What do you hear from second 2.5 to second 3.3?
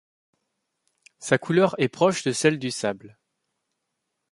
du sable.